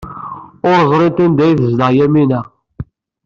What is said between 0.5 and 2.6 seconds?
Ur ẓrint anda ay tezdeɣ Yamina.